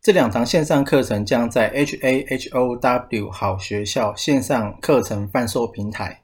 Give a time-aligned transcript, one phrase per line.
[0.00, 6.22] 这两堂线上课程将在 HAHOW 好学校线上课程贩售平台。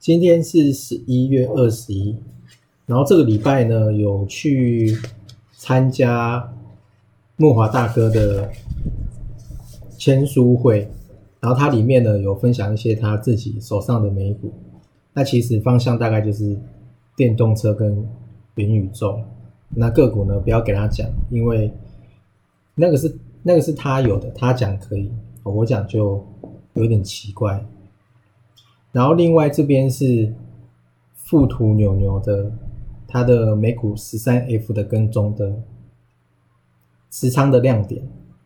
[0.00, 2.16] 今天是十一月二十一，
[2.90, 4.98] 然后这个礼拜呢有去
[5.52, 6.52] 参加
[7.36, 8.50] 木华大哥的
[9.96, 10.90] 签书会，
[11.38, 14.52] 然后他里面呢有分享一些他自己手上的美股，
[15.12, 16.58] 那其实方向大概就是
[17.14, 18.04] 电动车跟
[18.56, 19.20] 元宇宙，
[19.68, 21.72] 那个股呢不要给他讲，因为
[22.74, 25.08] 那个是那个是他有的，他讲可以，
[25.44, 26.26] 我讲就
[26.74, 27.64] 有点奇怪。
[28.90, 30.34] 然后另外这边是
[31.14, 32.50] 富途牛牛的，
[33.10, 35.52] 它的美股十三 F 的跟踪的
[37.10, 38.02] 持仓的亮点，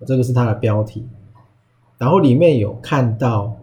[0.07, 1.07] 这个是它的标题。
[1.99, 3.55] 然后里面有看到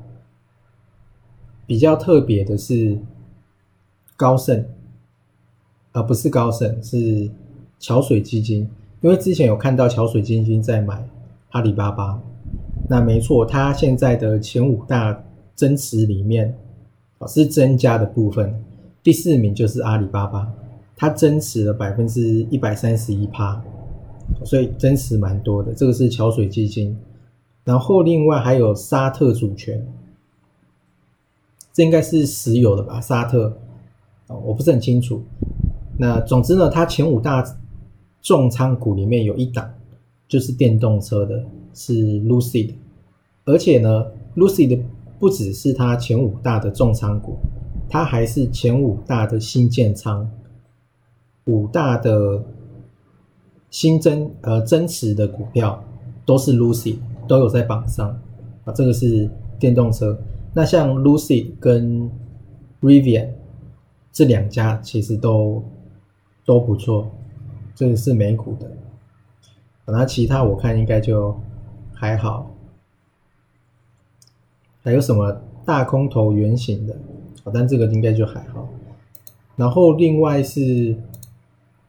[1.65, 2.97] 比较特别的是
[4.15, 4.65] 高盛，
[5.91, 7.29] 而不是高盛，是
[7.79, 8.69] 桥水基金。
[9.01, 11.03] 因为之前有看到桥水基金在买
[11.49, 12.21] 阿里巴巴，
[12.87, 15.23] 那没错，它现在的前五大
[15.55, 16.55] 增持里面。
[17.27, 18.51] 是增加的部分，
[19.03, 20.51] 第四名就是阿里巴巴，
[21.01, 23.59] 它增持了百分之一百三十一趴，
[24.45, 25.73] 所以增持蛮多的。
[25.73, 26.95] 这个是桥水基金，
[27.63, 29.83] 然后另外还有沙特主权，
[31.73, 33.01] 这应该是石油的吧？
[33.01, 33.57] 沙特
[34.27, 35.23] 我不是很清楚。
[35.97, 37.43] 那总之呢，它前五大
[38.21, 39.73] 重仓股里面有一档
[40.27, 41.43] 就是电动车的，
[41.73, 42.75] 是 Lucid，
[43.45, 44.05] 而且呢
[44.35, 44.83] ，Lucid。
[45.17, 47.37] 不只是它前五大的重仓股，
[47.87, 50.27] 它还是前五大的新建仓，
[51.45, 52.43] 五大的
[53.69, 55.83] 新增呃增持的股票
[56.25, 56.97] 都是 Lucy
[57.27, 58.09] 都有在榜上
[58.65, 58.73] 啊。
[58.73, 59.29] 这个是
[59.59, 60.17] 电动车，
[60.53, 62.09] 那像 Lucy 跟
[62.81, 63.29] Rivian
[64.11, 65.63] 这两家其实都
[66.45, 67.09] 都不错，
[67.75, 68.71] 这个是美股的，
[69.85, 71.35] 那其他我看应该就
[71.93, 72.51] 还好。
[74.83, 76.95] 还有什么大空头圆形的？
[77.53, 78.67] 但这个应该就还好。
[79.55, 80.95] 然后另外是，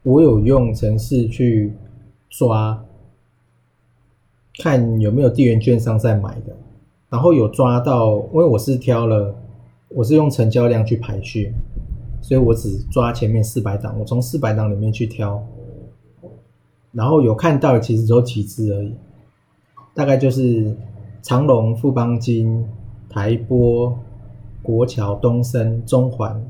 [0.02, 1.72] 我有用程式去
[2.28, 2.84] 抓，
[4.58, 6.56] 看有没有地缘券商在买的。
[7.08, 9.34] 然后有抓到，因为我是挑了，
[9.88, 11.52] 我是用成交量去排序，
[12.20, 15.42] 所以我只抓前面四百档，我从四百档里面去挑。
[16.92, 18.94] 然后有看到的其实只有几只而已，
[19.94, 20.76] 大概就是
[21.20, 22.66] 长隆、富邦金。
[23.14, 23.98] 台波、
[24.62, 26.48] 国桥、东升、中环、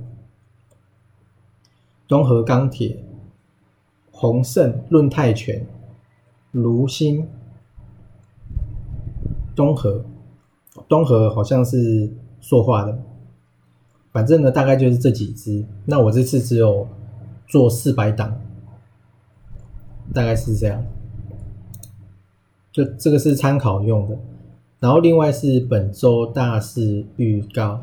[2.06, 2.96] 东河钢铁、
[4.22, 5.66] 宏盛、润泰拳、
[6.53, 7.27] 卢鑫、
[9.56, 10.05] 东河，
[10.88, 12.09] 东河好像是
[12.41, 12.97] 说话的，
[14.12, 15.65] 反正呢大概就是这几只。
[15.87, 16.87] 那我这次只有
[17.49, 18.41] 做四百档，
[20.15, 20.87] 大概是这样。
[22.71, 24.16] 就这个是参考用的。
[24.78, 27.81] 然后另外是本周大事预告，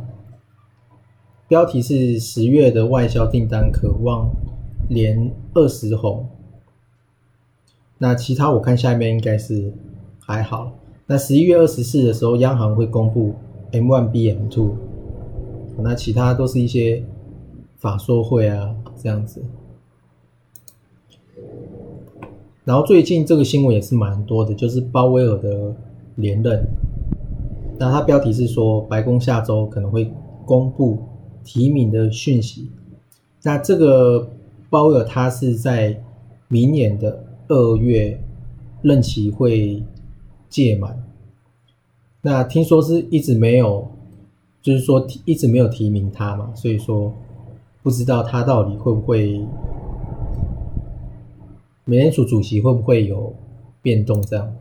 [1.49, 4.29] 标题是十月的外销订单渴望
[4.89, 6.27] 连二十红。
[7.97, 9.73] 那其他我看下面应该是
[10.19, 10.73] 还好。
[11.05, 13.33] 那十一月二十四的时候，央行会公布
[13.71, 14.75] M one B M two，
[15.77, 17.03] 那其他都是一些
[17.77, 19.43] 法说会啊这样子。
[22.63, 25.75] 然后最近这个新闻也是蛮多的，就是鲍威尔的
[26.15, 26.63] 连任。
[27.79, 30.13] 那他标题是说，白宫下周可能会
[30.45, 30.99] 公布
[31.43, 32.69] 提名的讯息。
[33.41, 34.29] 那这个
[34.69, 36.01] 鲍威尔他是在
[36.47, 38.21] 明年的二月
[38.81, 39.83] 任期会
[40.47, 41.03] 届满。
[42.21, 43.89] 那听说是一直没有，
[44.61, 47.13] 就是说一直没有提名他嘛，所以说
[47.83, 49.45] 不知道他到底会不会
[51.85, 53.33] 美联储主席会不会有
[53.81, 54.53] 变动这样。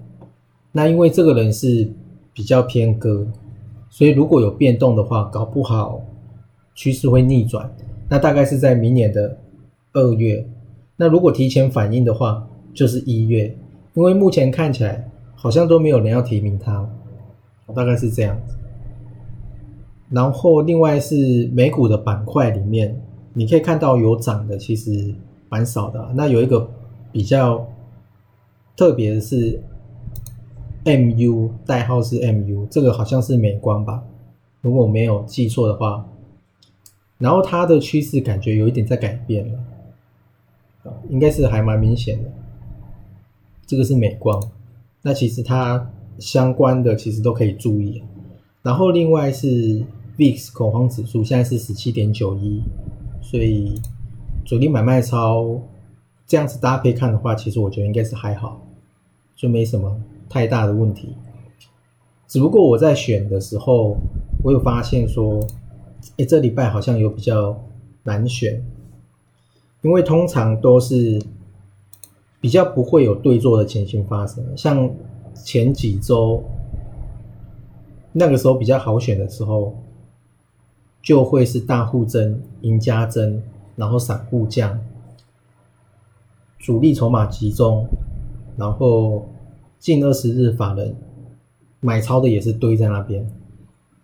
[0.72, 1.90] 那因为这个人是。
[2.34, 3.26] 比较偏鸽，
[3.90, 6.00] 所以如果有变动的话，搞不好
[6.72, 7.68] 趋势会逆转。
[8.08, 9.36] 那大概是在明年的
[9.98, 10.46] 二月。
[10.96, 13.56] 那如果提前反应的话，就是一月。
[13.94, 16.88] 因为目前看起来好像都没有人要提名他，
[17.74, 18.56] 大概是这样子。
[20.10, 23.00] 然后另外是美股的板块里面，
[23.32, 25.12] 你可以看到有涨的其实
[25.48, 26.12] 蛮少的。
[26.14, 26.70] 那有一个
[27.10, 27.68] 比较
[28.76, 29.60] 特别的是
[30.84, 34.02] MU，代号是 MU，这个好像是美光吧，
[34.60, 36.06] 如果我没有记错的话。
[37.18, 39.58] 然后它的趋势感觉有一点在改变了，
[41.08, 42.30] 应该是还蛮明显的。
[43.66, 44.42] 这个是美光，
[45.02, 48.02] 那其实它相关的其实都可以注意。
[48.62, 49.84] 然后另外是
[50.16, 52.62] VIX 恐慌指数现在是十七点九一，
[53.20, 53.80] 所以
[54.44, 55.60] 主力买卖超
[56.26, 58.60] 这样子搭配看的话，其实我觉得应该是还好，
[59.36, 61.14] 就没什么太大的问题。
[62.26, 63.96] 只不过我在选的时候，
[64.42, 65.40] 我有发现说。
[66.16, 67.60] 哎，这礼拜好像有比较
[68.04, 68.64] 难选，
[69.88, 71.18] 因为通常都是
[72.42, 74.44] 比较不会有对坐的情形发生。
[74.54, 74.90] 像
[75.32, 76.44] 前几周
[78.12, 79.74] 那个时候比较好选的时候，
[81.00, 83.42] 就会是大户增、赢家增，
[83.76, 84.78] 然后散户降，
[86.58, 87.86] 主力筹码集中，
[88.58, 89.26] 然后
[89.78, 90.94] 近二十日法人
[91.80, 93.26] 买超的也是堆在那边，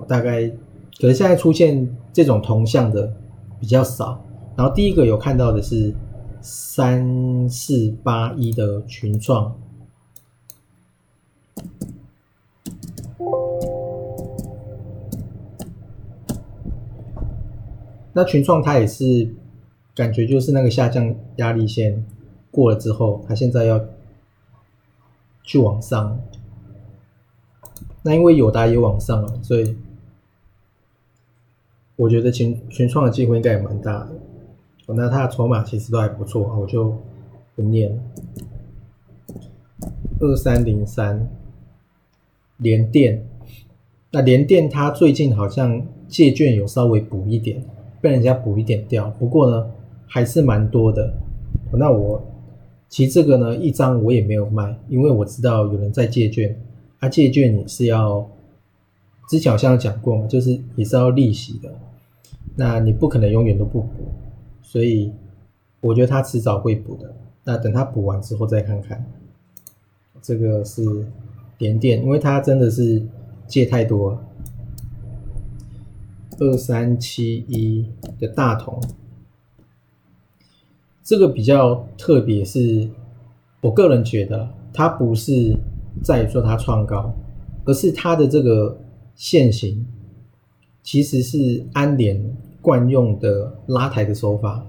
[0.08, 0.50] 大概。
[0.98, 3.12] 可是现在出现这种同向的
[3.60, 4.24] 比较少，
[4.56, 5.94] 然后第一个有看到的是
[6.40, 9.58] 三四八一的群创，
[18.12, 19.34] 那群创它也是
[19.94, 22.04] 感觉就是那个下降压力线
[22.50, 23.84] 过了之后，它现在要
[25.42, 26.20] 去往上，
[28.02, 29.76] 那因为友达也往上了，所以。
[31.96, 34.08] 我觉得群群创的机会应该也蛮大的，
[34.88, 36.94] 那它的筹码其实都还不错，我就
[37.54, 38.02] 不念了。
[40.20, 41.28] 二三零三
[42.58, 43.24] 联电，
[44.10, 47.62] 那联电它最近好像借券有稍微补一点，
[48.00, 49.70] 被人家补一点掉，不过呢
[50.06, 51.14] 还是蛮多的。
[51.72, 52.22] 那我
[52.88, 56.54] 其实这个呢一张我也没有卖，因为我知道有人在借券，
[57.00, 58.28] 他借券你是要。
[59.26, 61.74] 之前好像讲过嘛，就是也是要利息的，
[62.56, 63.88] 那你不可能永远都不补，
[64.74, 65.12] 所以
[65.80, 67.14] 我觉得他迟早会补的。
[67.44, 69.06] 那等他补完之后再看看。
[70.20, 70.82] 这个是
[71.56, 73.00] 点点，因为他真的是
[73.46, 74.18] 借太多。
[76.40, 77.88] 二三七一
[78.18, 78.82] 的大同，
[81.04, 82.90] 这个比较特别，是
[83.60, 85.56] 我个人觉得，它不是
[86.02, 87.14] 在说它创高，
[87.64, 88.80] 而是它的这个。
[89.16, 89.86] 现行
[90.82, 94.64] 其实是安联惯用的拉抬的手法。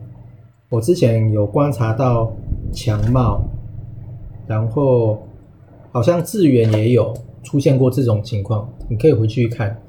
[0.68, 2.30] 我之前有观察到
[2.74, 3.42] 强茂，
[4.46, 5.18] 然后
[5.94, 7.14] 好像智源也有
[7.44, 9.80] 出现过这种情况，你可以回去看。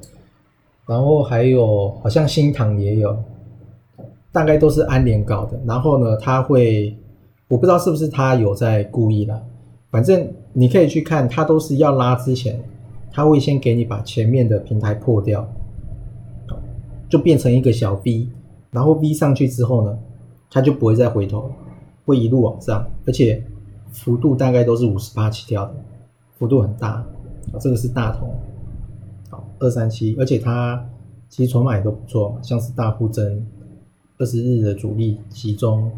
[0.86, 3.18] 然后还有好像新塘也有，
[4.30, 5.58] 大概都是安联搞的。
[5.66, 6.96] 然后呢，他会
[7.48, 9.42] 我不知道是不是他有在故意啦，
[9.90, 12.62] 反正你可以去看，他都是要拉之前。
[13.12, 15.48] 他会先给你把前面的平台破掉，
[17.08, 18.28] 就变成一个小 V，
[18.70, 19.98] 然后 V 上去之后呢，
[20.50, 21.50] 它就不会再回头，
[22.04, 23.42] 会一路往上，而且
[23.90, 25.74] 幅度大概都是五十八起跳的，
[26.38, 27.04] 幅度很大。
[27.60, 28.34] 这个是大同，
[29.30, 30.84] 好二三七，而且它
[31.28, 33.46] 其实筹码也都不错，像是大户增，
[34.18, 35.90] 二十日的主力集中，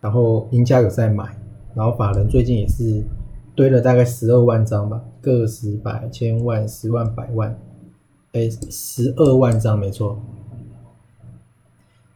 [0.00, 1.36] 然后赢家有在买，
[1.74, 3.02] 然后法人最近也是。
[3.54, 7.58] 堆了大概十二万张吧，个十百千万十万百万，
[8.36, 10.20] 哎，十二万张没错。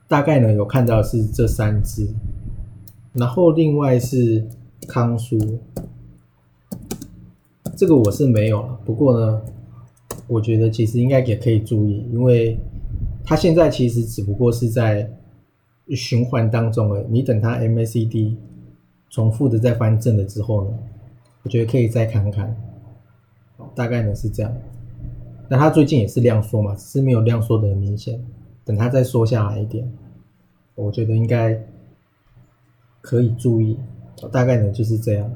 [0.06, 2.06] 大概呢有看到是这三只，
[3.14, 4.46] 然后另外是
[4.86, 5.58] 康舒，
[7.74, 8.78] 这个我是没有了。
[8.84, 9.40] 不过呢，
[10.26, 12.58] 我觉得其实应该也可以注意，因为
[13.24, 15.10] 它现在其实只不过是在
[15.88, 17.06] 循环当中而已。
[17.08, 18.36] 你等它 MACD
[19.08, 20.78] 重复的再翻正了之后呢？
[21.44, 22.54] 我觉得可以再看看，
[23.74, 24.52] 大概呢是这样。
[25.52, 28.24] 那他最近也是量缩嘛，只是没有量缩的很明显。
[28.64, 29.92] 等他再缩下来一点，
[30.76, 31.60] 我觉得应该
[33.00, 33.76] 可以注意。
[34.30, 35.28] 大概呢就是这样。